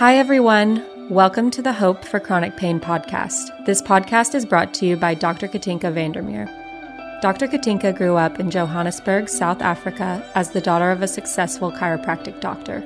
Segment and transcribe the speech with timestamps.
[0.00, 0.82] Hi, everyone.
[1.10, 3.66] Welcome to the Hope for Chronic Pain podcast.
[3.66, 5.46] This podcast is brought to you by Dr.
[5.46, 7.20] Katinka van der Merwe.
[7.20, 7.46] Dr.
[7.46, 12.82] Katinka grew up in Johannesburg, South Africa, as the daughter of a successful chiropractic doctor.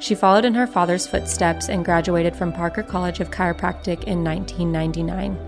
[0.00, 5.38] She followed in her father's footsteps and graduated from Parker College of Chiropractic in 1999.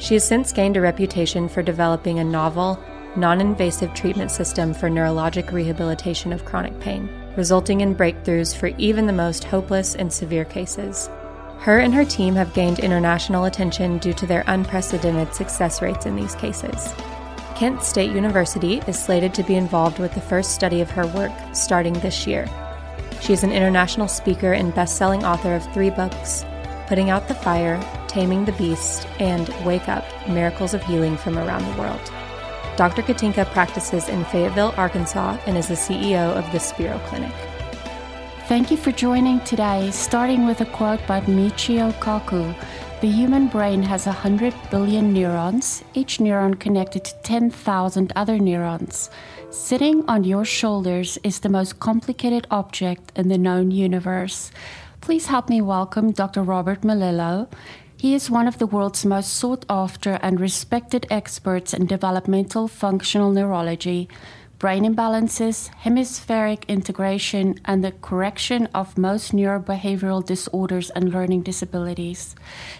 [0.00, 2.78] She has since gained a reputation for developing a novel,
[3.16, 9.06] non invasive treatment system for neurologic rehabilitation of chronic pain, resulting in breakthroughs for even
[9.06, 11.08] the most hopeless and severe cases.
[11.58, 16.16] Her and her team have gained international attention due to their unprecedented success rates in
[16.16, 16.92] these cases.
[17.54, 21.32] Kent State University is slated to be involved with the first study of her work
[21.52, 22.48] starting this year.
[23.20, 26.44] She is an international speaker and best selling author of three books
[26.88, 31.64] Putting Out the Fire, Taming the Beast, and Wake Up Miracles of Healing from Around
[31.72, 32.12] the World.
[32.76, 33.02] Dr.
[33.02, 37.34] Katinka practices in Fayetteville, Arkansas, and is the CEO of the Spero Clinic.
[38.48, 42.54] Thank you for joining today, starting with a quote by Michio Kaku.
[43.02, 49.10] The human brain has 100 billion neurons, each neuron connected to 10,000 other neurons.
[49.50, 54.50] Sitting on your shoulders is the most complicated object in the known universe.
[55.02, 56.42] Please help me welcome Dr.
[56.42, 57.48] Robert Melillo.
[58.02, 63.30] He is one of the world's most sought after and respected experts in developmental functional
[63.30, 64.08] neurology
[64.58, 72.34] brain imbalances, hemispheric integration, and the correction of most neurobehavioral disorders and learning disabilities.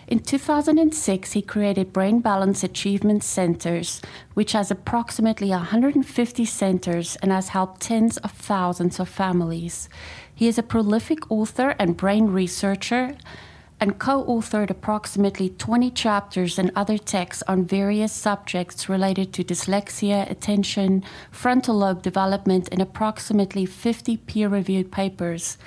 [0.08, 4.02] In 2006, he created Brain Balance Achievement Centers,
[4.34, 9.88] which has approximately 150 centers and has helped tens of thousands of families.
[10.34, 13.16] He is a prolific author and brain researcher
[13.82, 20.30] and co authored approximately 20 chapters and other texts on various subjects related to dyslexia,
[20.30, 21.02] attention,
[21.32, 25.58] frontal lobe development, and approximately 50 peer reviewed papers.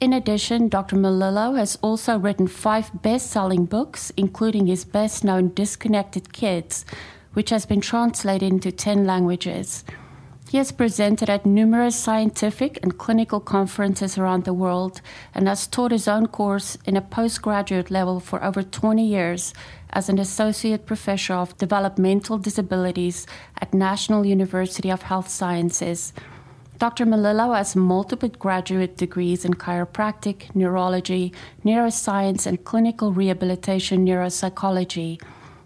[0.00, 0.96] In addition, Dr.
[0.96, 6.84] Melillo has also written five best selling books, including his best known Disconnected Kids,
[7.32, 9.82] which has been translated into 10 languages.
[10.52, 15.00] He has presented at numerous scientific and clinical conferences around the world
[15.34, 19.54] and has taught his own course in a postgraduate level for over 20 years
[19.88, 23.26] as an associate professor of developmental disabilities
[23.62, 26.12] at National University of Health Sciences.
[26.78, 27.06] Dr.
[27.06, 31.32] Melillo has multiple graduate degrees in chiropractic, neurology,
[31.64, 35.18] neuroscience, and clinical rehabilitation neuropsychology.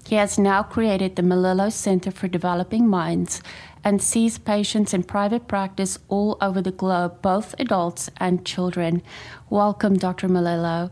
[0.06, 3.42] He has now created the Melillo Center for Developing Minds
[3.86, 9.00] and sees patients in private practice all over the globe, both adults and children.
[9.48, 10.28] Welcome, Dr.
[10.28, 10.90] Melillo.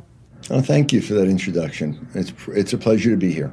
[0.48, 2.06] Oh, thank you for that introduction.
[2.14, 3.52] It's, it's a pleasure to be here.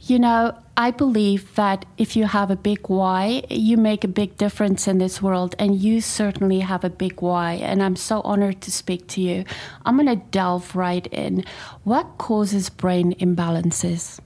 [0.00, 4.36] You know, I believe that if you have a big why, you make a big
[4.36, 7.54] difference in this world, and you certainly have a big why.
[7.54, 9.46] And I'm so honored to speak to you.
[9.86, 11.42] I'm going to delve right in.
[11.84, 14.20] What causes brain imbalances?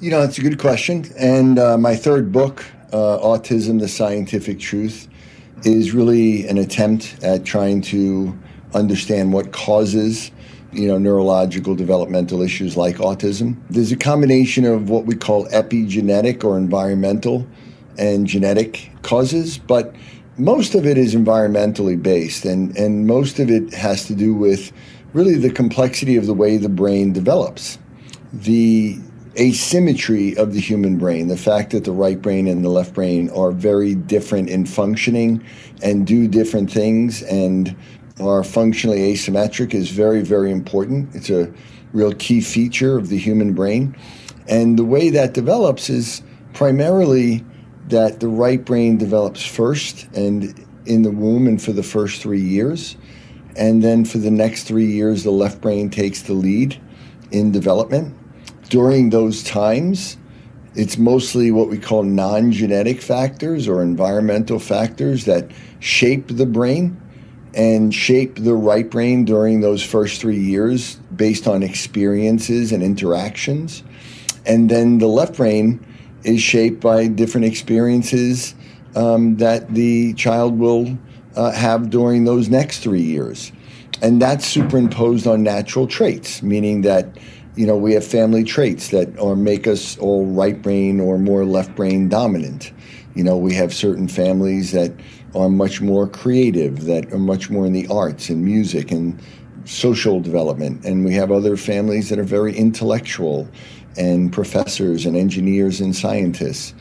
[0.00, 1.04] You know, it's a good question.
[1.16, 5.08] And uh, my third book, uh, Autism, the Scientific Truth,
[5.64, 8.36] is really an attempt at trying to
[8.74, 10.30] understand what causes
[10.72, 13.56] you know neurological developmental issues like autism.
[13.68, 17.46] There's a combination of what we call epigenetic or environmental
[17.98, 19.94] and genetic causes but
[20.38, 24.72] most of it is environmentally based and and most of it has to do with
[25.12, 27.78] really the complexity of the way the brain develops.
[28.32, 28.98] The
[29.38, 33.30] asymmetry of the human brain, the fact that the right brain and the left brain
[33.30, 35.44] are very different in functioning
[35.82, 37.76] and do different things and
[38.20, 41.14] are functionally asymmetric is very, very important.
[41.14, 41.52] It's a
[41.92, 43.96] real key feature of the human brain.
[44.48, 47.44] And the way that develops is primarily
[47.88, 52.40] that the right brain develops first and in the womb and for the first three
[52.40, 52.96] years.
[53.56, 56.80] And then for the next three years, the left brain takes the lead
[57.30, 58.16] in development
[58.70, 60.16] during those times,
[60.74, 65.50] it's mostly what we call non genetic factors or environmental factors that
[65.80, 66.98] shape the brain
[67.52, 73.82] and shape the right brain during those first three years based on experiences and interactions.
[74.46, 75.84] And then the left brain
[76.22, 78.54] is shaped by different experiences
[78.94, 80.96] um, that the child will
[81.34, 83.50] uh, have during those next three years.
[84.00, 87.18] And that's superimposed on natural traits, meaning that
[87.56, 91.44] you know, we have family traits that or make us all right brain or more
[91.44, 92.72] left brain dominant.
[93.14, 94.92] You know, we have certain families that
[95.34, 99.20] are much more creative, that are much more in the arts and music and
[99.64, 100.84] social development.
[100.84, 103.48] And we have other families that are very intellectual
[103.96, 106.74] and professors and engineers and scientists.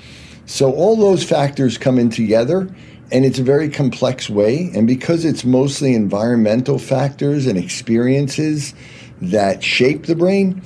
[0.46, 2.74] So all those factors come in together
[3.12, 4.72] and it's a very complex way.
[4.76, 8.74] And because it's mostly environmental factors and experiences,
[9.22, 10.62] that shape the brain,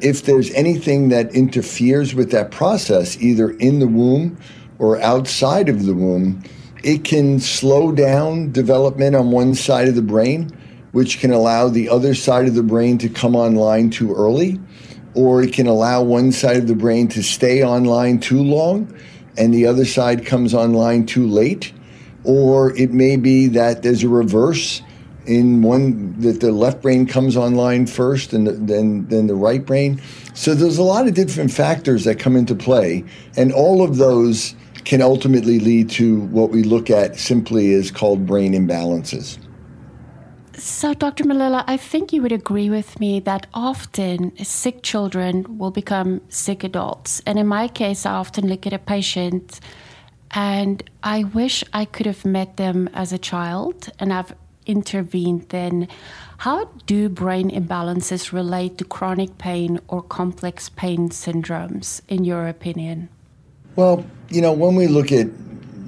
[0.00, 4.38] if there's anything that interferes with that process, either in the womb
[4.78, 6.42] or outside of the womb,
[6.84, 10.50] it can slow down development on one side of the brain,
[10.92, 14.60] which can allow the other side of the brain to come online too early,
[15.14, 18.92] or it can allow one side of the brain to stay online too long
[19.38, 21.72] and the other side comes online too late.
[22.24, 24.82] Or it may be that there's a reverse
[25.28, 30.00] in one that the left brain comes online first and then then the right brain.
[30.34, 33.04] So there's a lot of different factors that come into play,
[33.36, 34.54] and all of those
[34.84, 39.38] can ultimately lead to what we look at simply as called brain imbalances.
[40.54, 41.24] So, Dr.
[41.24, 46.64] Melillo, I think you would agree with me that often sick children will become sick
[46.64, 47.22] adults.
[47.26, 49.60] And in my case, I often look at a patient
[50.32, 54.34] and I wish I could have met them as a child and I've
[54.68, 55.88] intervened then.
[56.38, 63.08] How do brain imbalances relate to chronic pain or complex pain syndromes, in your opinion?
[63.74, 65.26] Well, you know, when we look at,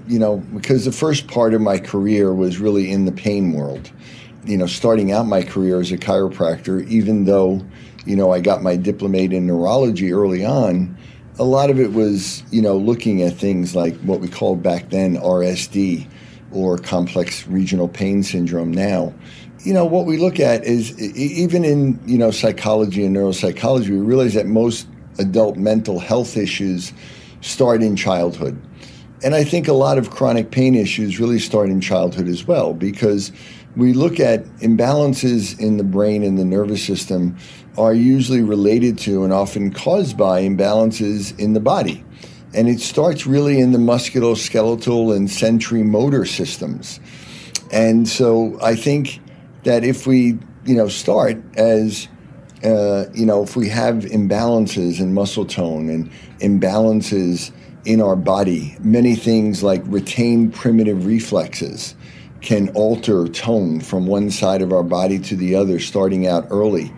[0.08, 3.92] you know, because the first part of my career was really in the pain world,
[4.44, 7.64] you know, starting out my career as a chiropractor, even though,
[8.06, 10.96] you know, I got my diplomate in neurology early on,
[11.38, 14.90] a lot of it was, you know, looking at things like what we called back
[14.90, 16.08] then RSD
[16.52, 19.14] or complex regional pain syndrome now.
[19.60, 23.98] You know, what we look at is even in, you know, psychology and neuropsychology, we
[23.98, 24.88] realize that most
[25.18, 26.92] adult mental health issues
[27.42, 28.60] start in childhood.
[29.22, 32.72] And I think a lot of chronic pain issues really start in childhood as well
[32.72, 33.32] because
[33.76, 37.36] we look at imbalances in the brain and the nervous system
[37.78, 42.04] are usually related to and often caused by imbalances in the body.
[42.54, 47.00] And it starts really in the musculoskeletal and sensory motor systems.
[47.70, 49.20] And so I think
[49.64, 52.08] that if we, you know, start as
[52.64, 56.10] uh, you know, if we have imbalances in muscle tone and
[56.40, 57.52] imbalances
[57.84, 61.94] in our body, many things like retained primitive reflexes
[62.42, 66.92] can alter tone from one side of our body to the other starting out early.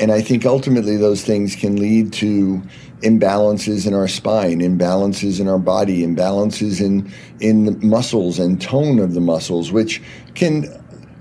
[0.00, 2.62] And I think ultimately those things can lead to
[3.02, 8.98] imbalances in our spine, imbalances in our body, imbalances in, in the muscles and tone
[8.98, 10.02] of the muscles, which
[10.34, 10.66] can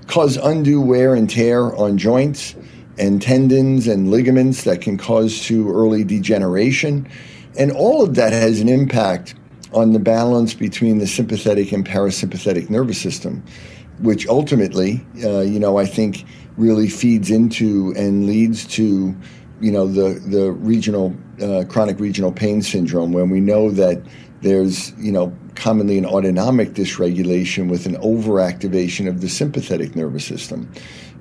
[0.08, 2.56] cause undue wear and tear on joints
[2.98, 7.08] and tendons and ligaments that can cause to early degeneration.
[7.58, 9.36] And all of that has an impact
[9.74, 13.44] on the balance between the sympathetic and parasympathetic nervous system,
[14.02, 16.26] which ultimately, uh, you know, I think
[16.58, 19.16] really feeds into and leads to,
[19.62, 24.02] you know, the the regional uh, chronic regional pain syndrome, when we know that
[24.42, 30.72] there's, you know, commonly an autonomic dysregulation with an overactivation of the sympathetic nervous system.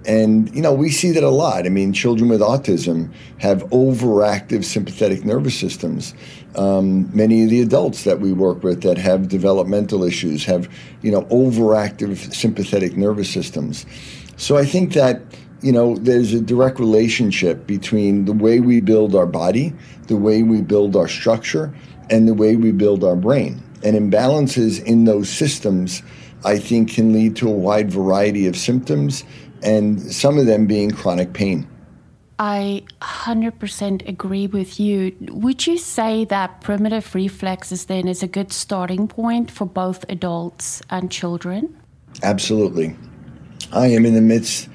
[0.06, 1.66] And, you know, we see that a lot.
[1.66, 6.14] I mean, children with autism have overactive sympathetic nervous systems.
[6.54, 10.72] Um, many of the adults that we work with that have developmental issues have,
[11.02, 13.84] you know, overactive sympathetic nervous systems.
[14.36, 15.20] So I think that,
[15.62, 19.74] you know, there's a direct relationship between the way we build our body,
[20.06, 21.74] the way we build our structure,
[22.10, 23.62] and the way we build our brain.
[23.82, 26.02] And imbalances in those systems,
[26.44, 29.24] I think, can lead to a wide variety of symptoms
[29.62, 31.68] and some of them being chronic pain.
[32.40, 35.16] I 100% agree with you.
[35.32, 40.80] Would you say that primitive reflexes then is a good starting point for both adults
[40.88, 41.76] and children?
[42.22, 42.96] Absolutely.
[43.72, 44.68] I am in the midst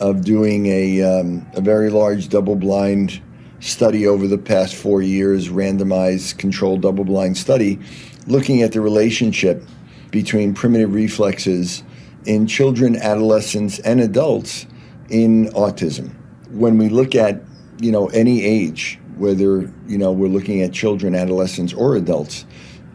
[0.00, 3.22] of doing a, um, a very large double blind
[3.64, 7.78] study over the past four years, randomized controlled double blind study,
[8.26, 9.64] looking at the relationship
[10.10, 11.82] between primitive reflexes
[12.26, 14.66] in children, adolescents, and adults
[15.08, 16.14] in autism.
[16.50, 17.42] When we look at,
[17.80, 22.44] you know, any age, whether, you know, we're looking at children, adolescents, or adults,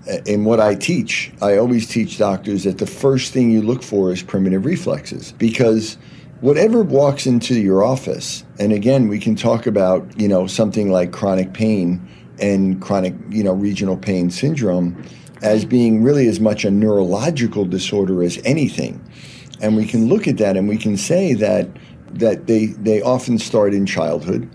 [0.10, 3.84] uh, in what I teach, I always teach doctors that the first thing you look
[3.84, 5.98] for is primitive reflexes because
[6.42, 11.12] whatever walks into your office, and again, we can talk about, you know, something like
[11.12, 12.08] chronic pain
[12.40, 15.04] and chronic, you know, regional pain syndrome
[15.42, 19.02] as being really as much a neurological disorder as anything.
[19.62, 21.70] And we can look at that and we can say that
[22.14, 24.50] that they they often start in childhood.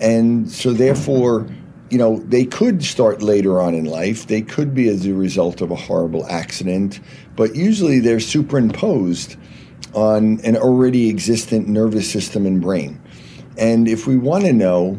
[0.00, 1.46] And so therefore,
[1.90, 4.26] you know, they could start later on in life.
[4.26, 7.00] They could be as a result of a horrible accident,
[7.36, 9.36] but usually they're superimposed
[9.94, 13.00] on an already existent nervous system and brain.
[13.58, 14.98] And if we want to know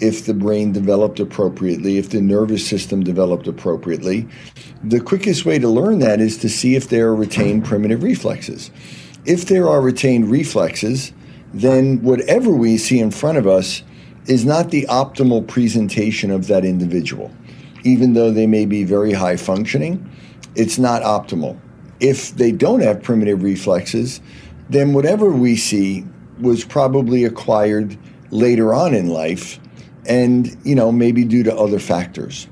[0.00, 4.28] if the brain developed appropriately, if the nervous system developed appropriately.
[4.82, 8.70] The quickest way to learn that is to see if there are retained primitive reflexes.
[9.24, 11.12] If there are retained reflexes,
[11.52, 13.82] then whatever we see in front of us
[14.26, 17.30] is not the optimal presentation of that individual.
[17.84, 20.10] Even though they may be very high functioning,
[20.56, 21.58] it's not optimal.
[22.04, 24.20] If they don't have primitive reflexes,
[24.68, 26.04] then whatever we see
[26.38, 27.96] was probably acquired
[28.30, 29.58] later on in life
[30.06, 32.46] and, you know, maybe due to other factors.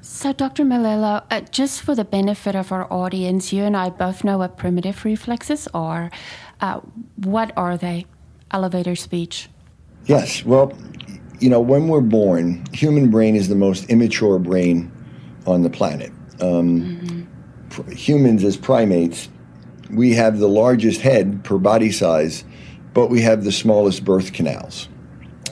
[0.00, 0.64] So, Dr.
[0.64, 4.56] Melillo, uh, just for the benefit of our audience, you and I both know what
[4.56, 6.10] primitive reflexes are.
[6.60, 6.80] Uh,
[7.16, 8.06] what are they?
[8.52, 9.48] Elevator speech.
[10.06, 10.44] Yes.
[10.44, 10.72] Well,
[11.40, 14.90] you know, when we're born, human brain is the most immature brain
[15.46, 16.10] on the planet.
[16.40, 17.17] Um, mm-hmm.
[17.90, 19.28] Humans, as primates,
[19.90, 22.44] we have the largest head per body size,
[22.94, 24.88] but we have the smallest birth canals.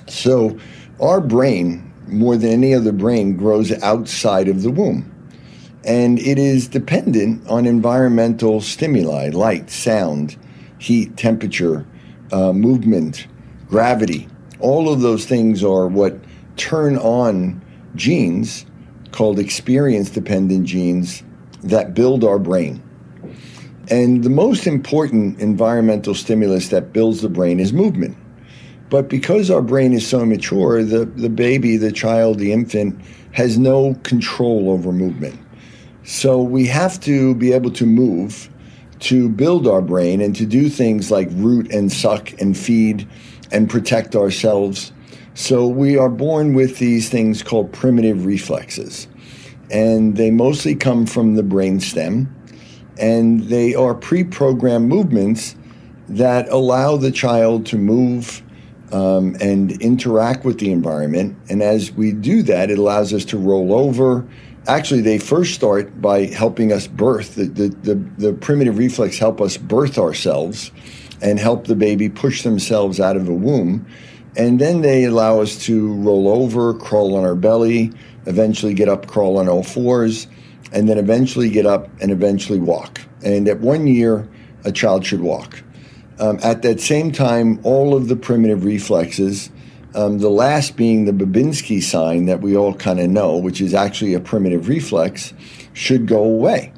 [0.08, 0.58] So,
[1.00, 5.12] our brain, more than any other brain, grows outside of the womb.
[5.84, 10.36] And it is dependent on environmental stimuli, light, sound,
[10.78, 11.86] heat, temperature,
[12.32, 13.26] uh, movement,
[13.68, 14.28] gravity.
[14.58, 16.18] All of those things are what
[16.56, 17.62] turn on
[17.94, 18.66] genes
[19.12, 21.22] called experience dependent genes
[21.68, 22.82] that build our brain.
[23.88, 28.16] And the most important environmental stimulus that builds the brain is movement.
[28.88, 33.00] But because our brain is so immature, the, the baby, the child, the infant
[33.32, 35.38] has no control over movement.
[36.04, 38.48] So we have to be able to move
[39.00, 43.06] to build our brain and to do things like root and suck and feed
[43.52, 44.92] and protect ourselves.
[45.34, 49.06] So we are born with these things called primitive reflexes.
[49.70, 52.32] And they mostly come from the brain stem.
[52.98, 55.56] And they are pre programmed movements
[56.08, 58.42] that allow the child to move
[58.92, 61.36] um, and interact with the environment.
[61.48, 64.26] And as we do that, it allows us to roll over.
[64.68, 67.34] Actually, they first start by helping us birth.
[67.34, 70.70] The, the, the, the primitive reflex help us birth ourselves
[71.22, 73.86] and help the baby push themselves out of the womb.
[74.36, 77.92] And then they allow us to roll over, crawl on our belly,
[78.26, 80.26] eventually get up, crawl on all fours,
[80.72, 83.00] and then eventually get up and eventually walk.
[83.24, 84.28] And at one year,
[84.64, 85.62] a child should walk.
[86.18, 89.50] Um, at that same time, all of the primitive reflexes,
[89.94, 93.74] um, the last being the Babinski sign that we all kind of know, which is
[93.74, 95.32] actually a primitive reflex,
[95.72, 96.72] should go away.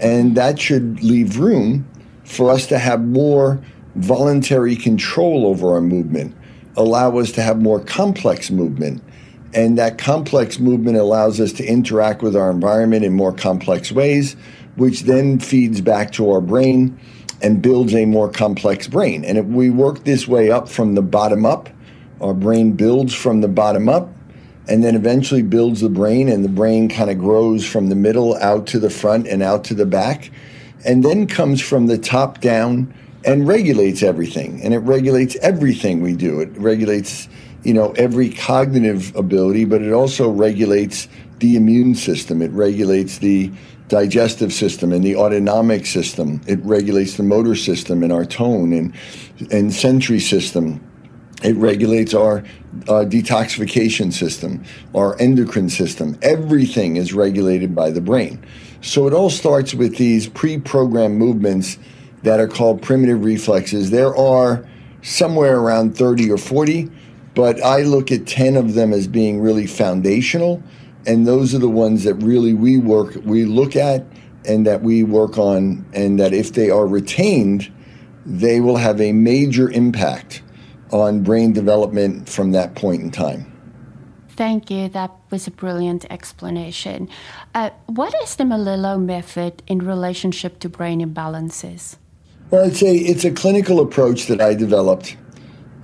[0.00, 1.88] And that should leave room
[2.24, 3.62] for us to have more
[3.96, 6.34] voluntary control over our movement,
[6.76, 9.02] allow us to have more complex movement.
[9.52, 14.36] And that complex movement allows us to interact with our environment in more complex ways,
[14.76, 16.98] which then feeds back to our brain
[17.42, 19.24] and builds a more complex brain.
[19.24, 21.68] And if we work this way up from the bottom up,
[22.20, 24.08] our brain builds from the bottom up
[24.68, 28.36] and then eventually builds the brain, and the brain kind of grows from the middle
[28.36, 30.30] out to the front and out to the back,
[30.84, 34.62] and then comes from the top down and regulates everything.
[34.62, 36.40] And it regulates everything we do.
[36.40, 37.28] It regulates,
[37.62, 42.42] you know, every cognitive ability, but it also regulates the immune system.
[42.42, 43.50] It regulates the
[43.88, 46.40] digestive system and the autonomic system.
[46.46, 48.94] It regulates the motor system and our tone and,
[49.50, 50.80] and sensory system.
[51.42, 52.38] It regulates our
[52.86, 54.64] uh, detoxification system,
[54.94, 56.18] our endocrine system.
[56.22, 58.44] Everything is regulated by the brain.
[58.82, 61.78] So it all starts with these pre programmed movements
[62.22, 63.90] that are called primitive reflexes.
[63.90, 64.66] There are
[65.02, 66.90] somewhere around 30 or 40,
[67.40, 70.62] but I look at 10 of them as being really foundational
[71.06, 74.04] and those are the ones that really we work we look at
[74.44, 77.72] and that we work on and that if they are retained
[78.26, 80.42] they will have a major impact
[80.92, 83.46] on brain development from that point in time
[84.36, 84.88] Thank you.
[84.88, 87.10] That was a brilliant explanation.
[87.54, 91.96] Uh, what is the Melillo method in relationship to brain imbalances?
[92.50, 95.16] Well, it's a it's a clinical approach that I developed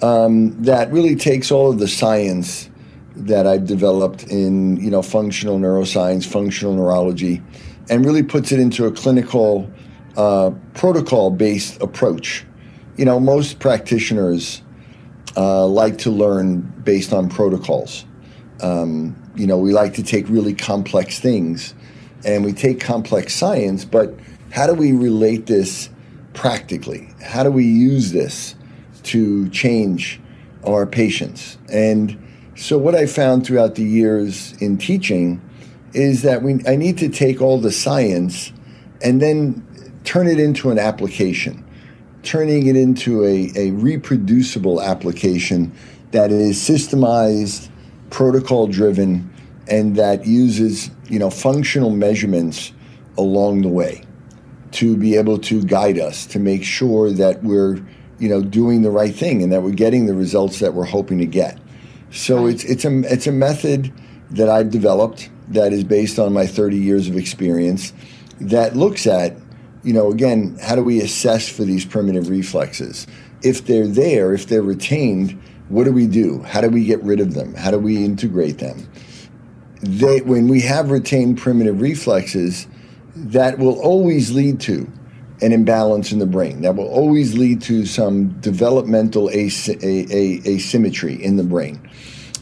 [0.03, 2.69] um, that really takes all of the science
[3.15, 7.43] that I've developed in you know functional neuroscience, functional neurology,
[7.88, 9.71] and really puts it into a clinical
[10.17, 12.45] uh, protocol-based approach.
[12.97, 14.62] You know, most practitioners
[15.37, 18.05] uh, like to learn based on protocols.
[18.62, 21.75] Um, you know, we like to take really complex things,
[22.25, 24.15] and we take complex science, but
[24.50, 25.91] how do we relate this
[26.35, 27.09] practically?
[27.23, 28.56] How do we use this
[29.07, 30.21] to change
[30.65, 31.59] our patients?
[31.73, 32.19] And
[32.57, 35.41] so what I found throughout the years in teaching
[35.93, 38.53] is that we I need to take all the science
[39.03, 39.67] and then
[40.05, 41.65] turn it into an application,
[42.23, 45.73] turning it into a, a reproducible application
[46.13, 47.69] that is systemized,
[48.11, 49.31] protocol driven,
[49.69, 52.73] and that uses you know functional measurements
[53.19, 54.03] along the way
[54.73, 57.81] to be able to guide us to make sure that we're
[58.18, 61.18] you know, doing the right thing and that we're getting the results that we're hoping
[61.18, 61.58] to get.
[62.11, 62.54] So Right.
[62.54, 63.92] it's it's a it's a method
[64.30, 67.92] that I've developed that is based on my 30 years of experience
[68.40, 69.37] that looks at,
[69.85, 73.06] you know, again, how do we assess for these primitive reflexes?
[73.42, 76.42] If they're there, if they're retained, what do we do?
[76.42, 77.54] How do we get rid of them?
[77.54, 78.88] How do we integrate them?
[79.82, 82.66] They, when we have retained primitive reflexes,
[83.14, 84.90] that will always lead to
[85.43, 86.62] an imbalance in the brain.
[86.62, 91.88] That will always lead to some developmental as- asymmetry in the brain.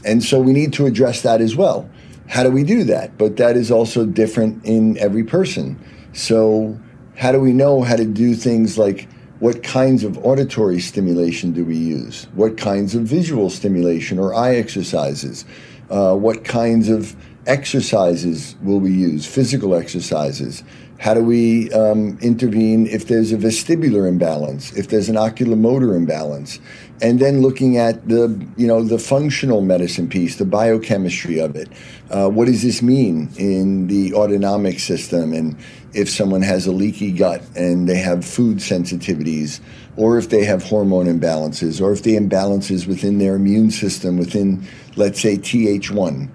[0.05, 1.89] And so we need to address that as well.
[2.29, 3.19] How do we do that?
[3.19, 5.79] But that is also different in every person.
[6.13, 6.79] So,
[7.17, 9.09] how do we know how to do things like
[9.41, 12.27] what kinds of auditory stimulation do we use?
[12.35, 15.45] What kinds of visual stimulation or eye exercises?
[15.91, 17.15] Uh, what kinds of
[17.47, 19.27] exercises will we use?
[19.27, 20.65] Physical exercises.
[20.99, 26.61] How do we um, intervene if there's a vestibular imbalance, if there's an oculomotor imbalance,
[27.03, 31.69] and then looking at the you know the functional medicine piece, the biochemistry of it.
[32.11, 35.57] Uh, what does this mean in the autonomic system, and
[35.93, 39.61] if someone has a leaky gut and they have food sensitivities,
[39.97, 44.65] or if they have hormone imbalances, or if they imbalances within their immune system, within
[44.97, 46.29] let's say Th1.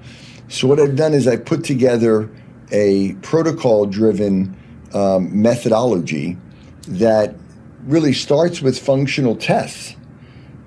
[0.49, 2.29] So what I've done is I put together
[2.71, 4.55] a protocol-driven
[4.93, 6.37] um, methodology
[6.87, 7.35] that
[7.85, 9.95] really starts with functional tests.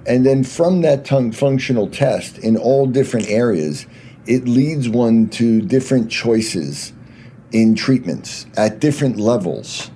[0.06, 3.86] And then from that tongue functional test in all different areas,
[4.26, 6.92] it leads one to different choices
[7.52, 9.90] in treatments at different levels.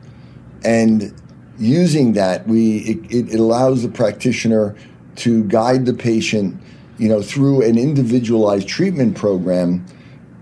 [0.65, 1.15] And
[1.59, 2.79] using that, we
[3.11, 4.77] it, it allows the practitioner
[5.17, 6.61] to guide the patient,
[6.99, 9.85] you know, through an individualized treatment program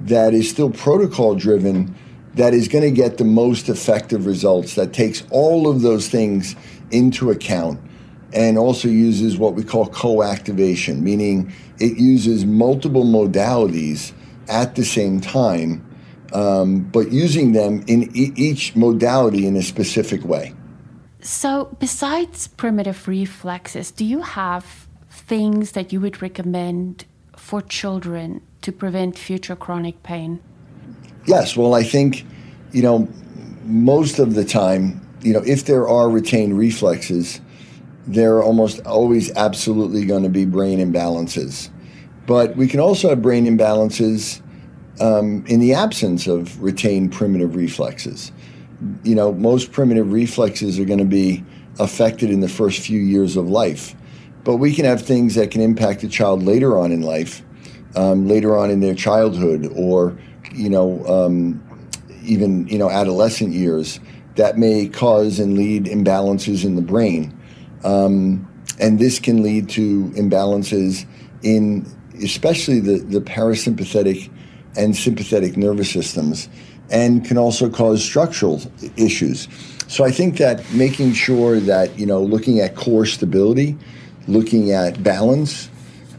[0.04, 1.94] that is still protocol driven,
[2.34, 6.56] that is going to get the most effective results, that takes all of those things
[6.90, 7.80] into account
[8.32, 14.12] and also uses what we call co-activation, meaning it uses multiple modalities
[14.48, 15.84] at the same time,
[16.32, 20.52] um, but using them in e- each modality in a specific way.
[21.20, 28.72] So, besides primitive reflexes, do you have things that you would recommend for children to
[28.72, 30.40] prevent future chronic pain?
[31.26, 32.26] Yes, well, I think,
[32.72, 33.08] you know,
[33.64, 37.40] most of the time, you know, if there are retained reflexes,
[38.06, 41.70] there are almost always absolutely going to be brain imbalances.
[42.26, 44.42] But we can also have brain imbalances
[45.00, 48.32] um, in the absence of retained primitive reflexes.
[49.02, 51.44] You know, most primitive reflexes are going to be
[51.78, 53.94] affected in the first few years of life.
[54.42, 57.42] But we can have things that can impact the child later on in life,
[57.96, 60.16] um, later on in their childhood, or,
[60.52, 61.62] you know, um,
[62.22, 64.00] even, you know, adolescent years
[64.36, 67.32] that may cause and lead imbalances in the brain.
[67.84, 68.48] Um,
[68.80, 71.06] and this can lead to imbalances
[71.42, 71.86] in
[72.22, 74.30] especially the, the parasympathetic
[74.76, 76.48] and sympathetic nervous systems
[76.90, 78.60] and can also cause structural
[78.96, 79.48] issues.
[79.88, 83.76] So I think that making sure that, you know, looking at core stability,
[84.26, 85.68] looking at balance,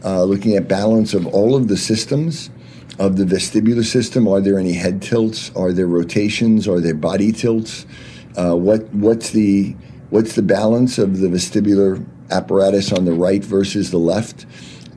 [0.04, 2.50] uh, looking at balance of all of the systems
[2.98, 4.26] of the vestibular system.
[4.26, 5.54] Are there any head tilts?
[5.54, 6.66] Are there rotations?
[6.66, 7.86] Are there body tilts?
[8.36, 9.74] Uh, what what's the
[10.10, 14.46] what's the balance of the vestibular apparatus on the right versus the left?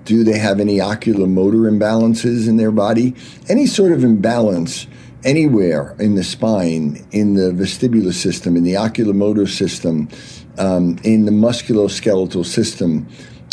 [0.05, 3.15] Do they have any oculomotor imbalances in their body?
[3.47, 4.87] Any sort of imbalance
[5.23, 10.09] anywhere in the spine, in the vestibular system, in the oculomotor system,
[10.57, 13.07] um, in the musculoskeletal system,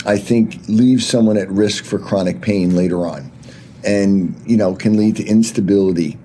[0.06, 3.30] I think leaves someone at risk for chronic pain later on,
[3.84, 6.16] and you know can lead to instability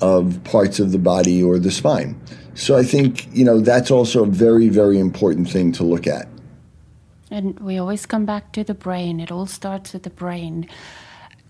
[0.00, 2.20] of parts of the body or the spine.
[2.54, 6.28] So I think you know that's also a very very important thing to look at.
[7.30, 9.20] And we always come back to the brain.
[9.20, 10.68] It all starts with the brain.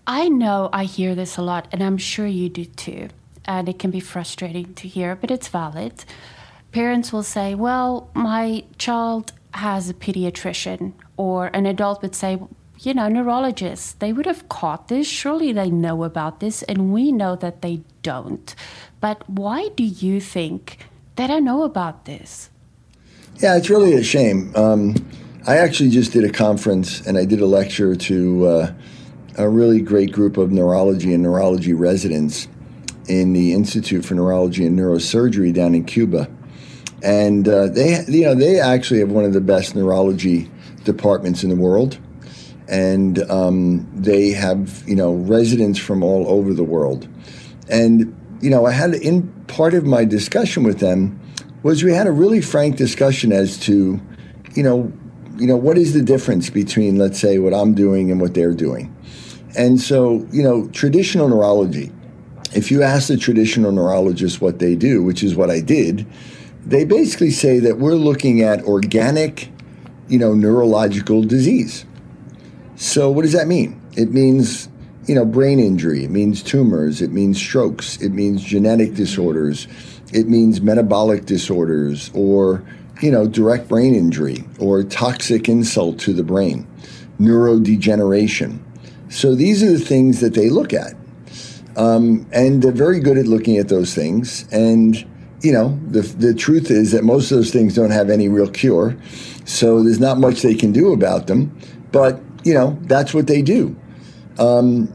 [0.07, 3.09] I know I hear this a lot, and I'm sure you do too.
[3.45, 6.05] And it can be frustrating to hear, but it's valid.
[6.71, 12.39] Parents will say, Well, my child has a pediatrician, or an adult would say,
[12.79, 15.05] You know, neurologists, they would have caught this.
[15.05, 18.55] Surely they know about this, and we know that they don't.
[18.99, 20.79] But why do you think
[21.17, 22.49] they don't know about this?
[23.35, 24.51] Yeah, it's really a shame.
[24.55, 24.95] Um,
[25.45, 28.73] I actually just did a conference and I did a lecture to uh,
[29.37, 32.47] a really great group of neurology and neurology residents
[33.07, 36.29] in the Institute for Neurology and Neurosurgery down in Cuba.
[37.03, 40.49] And uh, they, you know, they actually have one of the best neurology
[40.83, 41.97] departments in the world.
[42.67, 47.07] And um, they have, you know, residents from all over the world.
[47.69, 51.19] And, you know, I had in part of my discussion with them
[51.63, 53.99] was we had a really frank discussion as to,
[54.55, 54.91] you know,
[55.37, 58.53] you know, what is the difference between, let's say, what I'm doing and what they're
[58.53, 58.95] doing?
[59.57, 61.91] And so, you know, traditional neurology,
[62.53, 66.05] if you ask the traditional neurologist what they do, which is what I did,
[66.65, 69.49] they basically say that we're looking at organic,
[70.07, 71.85] you know, neurological disease.
[72.75, 73.81] So, what does that mean?
[73.95, 74.69] It means,
[75.05, 79.67] you know, brain injury, it means tumors, it means strokes, it means genetic disorders,
[80.13, 82.63] it means metabolic disorders, or,
[83.01, 86.67] you know, direct brain injury, or toxic insult to the brain,
[87.19, 88.59] neurodegeneration.
[89.09, 90.93] So, these are the things that they look at.
[91.75, 94.45] Um, and they're very good at looking at those things.
[94.51, 95.05] And
[95.41, 98.49] you know, the, the truth is that most of those things don't have any real
[98.49, 98.95] cure.
[99.45, 101.57] So there's not much they can do about them.
[101.91, 103.75] But, you know, that's what they do.
[104.39, 104.91] Um,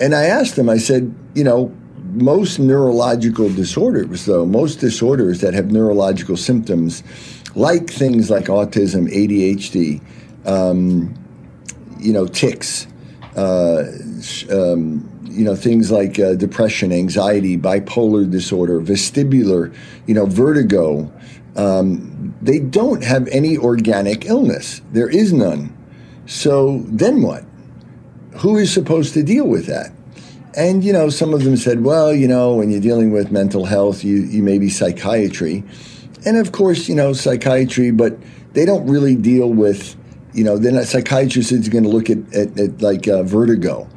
[0.00, 1.74] and I asked them, I said, you know,
[2.12, 7.02] most neurological disorders, though, most disorders that have neurological symptoms,
[7.54, 10.00] like things like autism, ADHD,
[10.46, 11.14] um,
[11.98, 12.86] you know, tics,
[13.36, 13.84] uh,
[14.50, 19.74] um, you know things like uh, depression, anxiety, bipolar disorder, vestibular,
[20.06, 21.12] you know, vertigo.
[21.56, 24.82] Um, they don't have any organic illness.
[24.92, 25.74] There is none.
[26.26, 27.44] So then what?
[28.38, 29.92] Who is supposed to deal with that?
[30.56, 33.66] And you know, some of them said, well, you know, when you're dealing with mental
[33.66, 35.62] health, you you may be psychiatry,
[36.24, 38.18] and of course, you know, psychiatry, but
[38.54, 39.96] they don't really deal with,
[40.36, 43.88] you know, then a psychiatrist is going to look at, at, at like uh, vertigo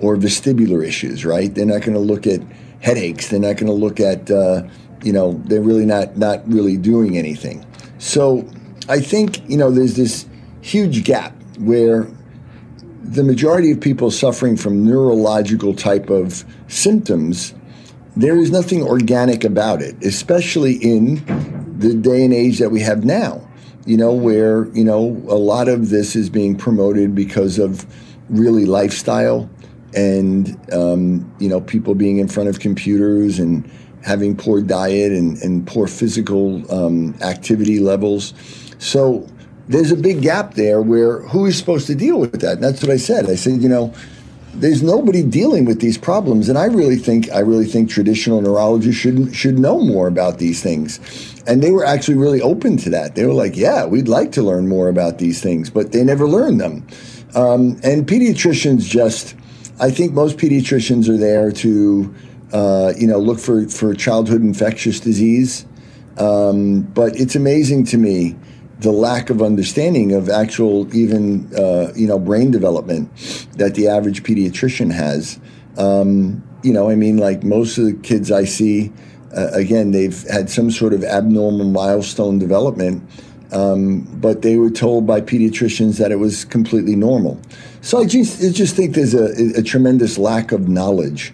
[0.00, 1.52] or vestibular issues, right?
[1.52, 2.40] They're not going to look at
[2.80, 3.28] headaches.
[3.28, 4.62] They're not going to look at, uh,
[5.02, 7.66] you know, they're really not not really doing anything.
[7.98, 8.48] So
[8.88, 10.26] I think you know there's this
[10.60, 12.06] huge gap where
[13.02, 17.54] the majority of people suffering from neurological type of symptoms,
[18.16, 21.24] there is nothing organic about it, especially in
[21.78, 23.47] the day and age that we have now.
[23.88, 27.86] You know, where you know a lot of this is being promoted because of
[28.28, 29.48] really lifestyle
[29.94, 33.68] and um, you know people being in front of computers and
[34.02, 38.34] having poor diet and, and poor physical um, activity levels.
[38.78, 39.26] So
[39.68, 42.54] there's a big gap there where who is supposed to deal with that?
[42.54, 43.28] And that's what I said.
[43.28, 43.92] I said, you know,
[44.54, 49.00] there's nobody dealing with these problems, and I really think I really think traditional neurologists
[49.00, 51.00] should should know more about these things.
[51.46, 53.14] And they were actually really open to that.
[53.14, 56.28] They were like, "Yeah, we'd like to learn more about these things," but they never
[56.28, 56.86] learned them.
[57.34, 59.34] Um, and pediatricians just
[59.80, 62.14] I think most pediatricians are there to,
[62.52, 65.66] uh, you know, look for, for childhood infectious disease.
[66.18, 68.34] Um, but it's amazing to me
[68.80, 73.10] the lack of understanding of actual even uh, you know brain development
[73.56, 75.40] that the average pediatrician has.
[75.76, 78.92] Um, you know, I mean, like most of the kids I see,
[79.36, 83.08] uh, again, they've had some sort of abnormal milestone development,
[83.52, 87.40] um, but they were told by pediatricians that it was completely normal.
[87.80, 91.32] So I just, I just think there's a, a tremendous lack of knowledge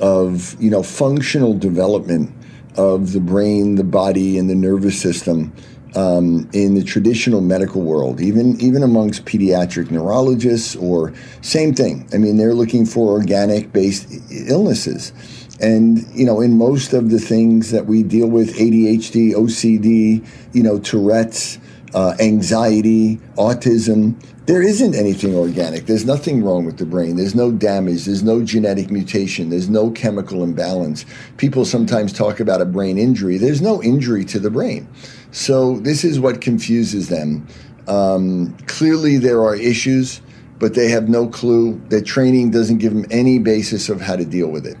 [0.00, 2.32] of you know functional development
[2.76, 5.52] of the brain, the body, and the nervous system
[5.96, 12.08] um, in the traditional medical world, even even amongst pediatric neurologists, or same thing.
[12.12, 15.12] I mean, they're looking for organic based illnesses,
[15.60, 20.62] and you know, in most of the things that we deal with, ADHD, OCD, you
[20.62, 21.58] know, Tourette's,
[21.94, 25.86] uh, anxiety, autism, there isn't anything organic.
[25.86, 27.16] There's nothing wrong with the brain.
[27.16, 28.04] There's no damage.
[28.04, 29.48] There's no genetic mutation.
[29.48, 31.06] There's no chemical imbalance.
[31.38, 33.38] People sometimes talk about a brain injury.
[33.38, 34.86] There's no injury to the brain.
[35.34, 37.48] So this is what confuses them.
[37.88, 40.20] Um, clearly, there are issues,
[40.60, 41.82] but they have no clue.
[41.88, 44.76] Their training doesn't give them any basis of how to deal with it.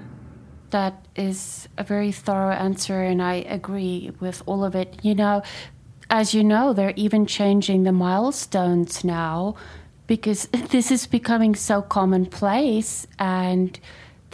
[0.70, 4.96] That is a very thorough answer, and I agree with all of it.
[5.02, 5.42] You know,
[6.08, 9.56] as you know, they're even changing the milestones now
[10.06, 13.80] because this is becoming so commonplace and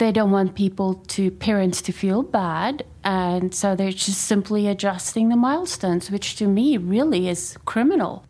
[0.01, 5.29] they don't want people to parents to feel bad and so they're just simply adjusting
[5.29, 8.25] the milestones which to me really is criminal.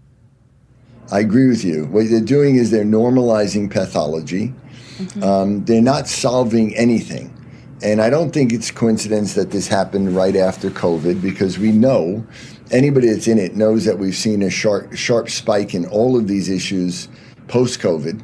[1.13, 1.85] I agree with you.
[1.85, 4.53] What they're doing is they're normalizing pathology.
[4.97, 5.23] Mm-hmm.
[5.23, 7.33] um, they're not solving anything.
[7.81, 12.23] And i don't think it's coincidence that this happened right after covid because we know
[12.69, 16.27] anybody that's in it knows that we've seen a sharp sharp spike in all of
[16.27, 17.07] these issues
[17.51, 18.21] post COVID,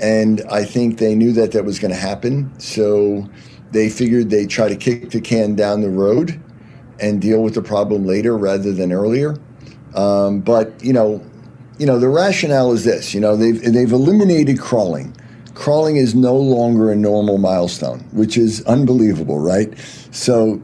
[0.00, 2.52] and I think they knew that that was going to happen.
[2.58, 3.28] So
[3.72, 6.40] they figured they'd try to kick the can down the road
[7.00, 9.36] and deal with the problem later rather than earlier.
[9.94, 11.24] Um, but you know,
[11.78, 13.14] you know, the rationale is this.
[13.14, 15.14] You know, they've they've eliminated crawling.
[15.54, 19.72] Crawling is no longer a normal milestone, which is unbelievable, right?
[20.10, 20.60] So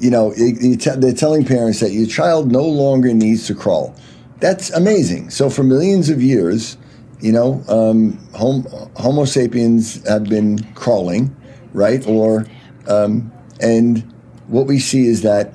[0.00, 3.96] you know, they're telling parents that your child no longer needs to crawl.
[4.38, 5.30] that's amazing.
[5.30, 6.76] So for millions of years,
[7.20, 11.34] you know, um, Homo sapiens have been crawling,
[11.72, 12.06] right?
[12.06, 12.46] Or
[12.86, 14.00] um, and
[14.46, 15.52] what we see is that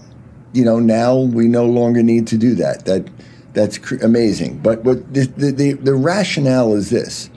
[0.53, 2.85] you know now we no longer need to do that.
[2.85, 3.09] That
[3.53, 4.59] that's cr- amazing.
[4.59, 7.29] But what the, the, the, the rationale is this: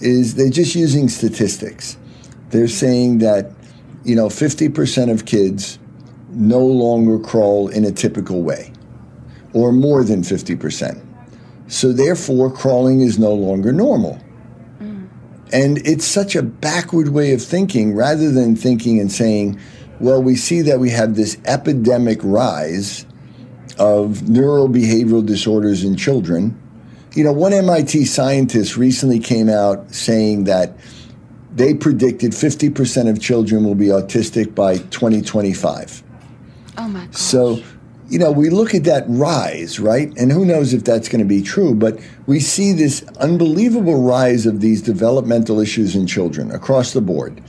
[0.00, 1.96] is they're just using statistics.
[2.50, 3.50] They're saying that
[4.04, 5.78] you know 50% of kids
[6.30, 8.72] no longer crawl in a typical way,
[9.52, 11.03] or more than 50%.
[11.74, 14.20] So therefore, crawling is no longer normal.
[14.80, 15.08] Mm.
[15.52, 19.58] And it's such a backward way of thinking rather than thinking and saying,
[19.98, 23.06] well, we see that we have this epidemic rise
[23.76, 26.56] of neurobehavioral disorders in children.
[27.16, 30.76] You know, one MIT scientist recently came out saying that
[31.52, 36.04] they predicted 50% of children will be autistic by 2025.
[36.78, 37.16] Oh my gosh.
[37.16, 37.60] So
[38.14, 40.16] you know, we look at that rise, right?
[40.16, 41.98] And who knows if that's going to be true, but
[42.28, 47.42] we see this unbelievable rise of these developmental issues in children across the board.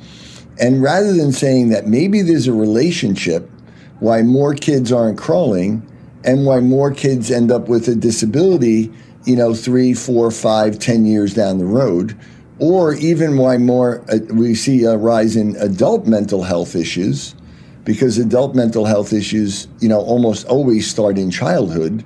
[0.59, 3.47] And rather than saying that maybe there's a relationship
[3.99, 5.87] why more kids aren't crawling
[6.23, 8.91] and why more kids end up with a disability,
[9.25, 12.17] you know, three, four, five, ten years down the road,
[12.57, 17.34] or even why more uh, we see a rise in adult mental health issues
[17.85, 22.03] because adult mental health issues, you know, almost always start in childhood.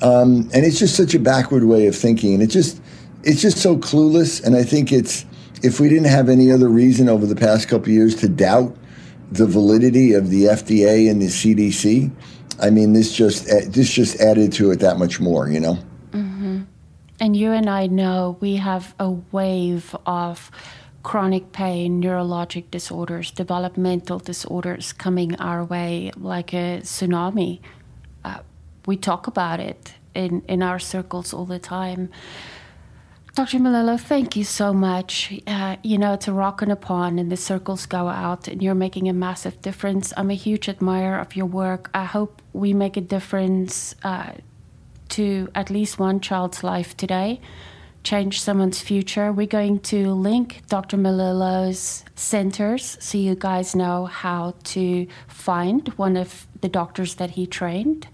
[0.00, 2.34] Um, and it's just such a backward way of thinking.
[2.34, 2.80] And it just,
[3.24, 4.44] it's just so clueless.
[4.44, 5.24] And I think it's,
[5.62, 8.76] if we didn't have any other reason over the past couple years to doubt
[9.32, 12.12] the validity of the FDA and the CDC,
[12.60, 15.78] I mean, this just, this just added to it that much more, you know?
[16.10, 16.62] Mm-hmm.
[17.20, 20.50] And you and I know we have a wave of
[21.02, 27.60] chronic pain, neurologic disorders, developmental disorders coming our way like a tsunami.
[28.24, 28.40] Uh,
[28.86, 32.10] we talk about it in, in our circles all the time.
[33.34, 33.58] Dr.
[33.58, 35.32] Melillo, thank you so much.
[35.46, 38.60] Uh, you know, it's a rock and a pond, and the circles go out, and
[38.60, 40.12] you're making a massive difference.
[40.16, 41.88] I'm a huge admirer of your work.
[41.94, 44.32] I hope we make a difference uh,
[45.10, 47.40] to at least one child's life today
[48.04, 49.32] change someone's future.
[49.32, 50.96] We're going to link Dr.
[50.96, 57.46] Melillo's centers so you guys know how to find one of the doctors that he
[57.46, 58.08] trained.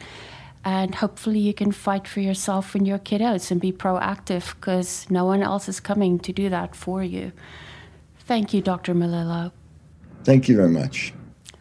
[0.65, 5.27] And hopefully, you can fight for yourself and your kiddos and be proactive because no
[5.27, 7.33] one else is coming to do that for you.
[8.21, 8.95] Thank you, Dr.
[8.95, 9.53] Melillo.
[10.25, 11.13] Thank you very much.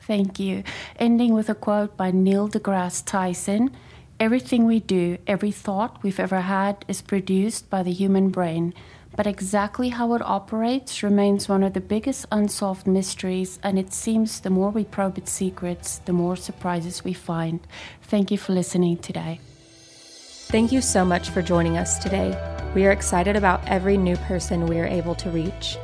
[0.08, 0.64] Thank you.
[0.98, 3.72] Ending with a quote by Neil deGrasse Tyson.
[4.24, 8.74] Everything we do, every thought we've ever had, is produced by the human brain.
[9.18, 14.40] But exactly how it operates remains one of the biggest unsolved mysteries, and it seems
[14.40, 17.68] the more we probe its secrets, the more surprises we find.
[18.04, 19.42] Thank you for listening today.
[20.54, 22.32] Thank you so much for joining us today.
[22.74, 25.76] We are excited about every new person we are able to reach.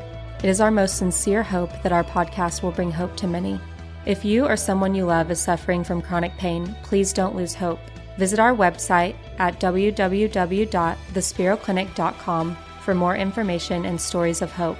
[0.41, 3.59] It is our most sincere hope that our podcast will bring hope to many.
[4.05, 7.81] If you or someone you love is suffering from chronic pain, please don't lose hope.
[8.19, 14.77] Visit our website at www.thesperoclinic.com for more information and stories of hope.